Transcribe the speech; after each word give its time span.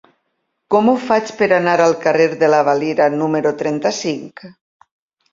Com 0.75 0.87
ho 0.91 0.93
faig 1.09 1.27
per 1.41 1.47
anar 1.57 1.75
al 1.83 1.93
carrer 2.05 2.25
de 2.43 2.49
la 2.53 2.61
Valira 2.69 3.07
número 3.17 3.51
trenta-cinc? 3.61 4.43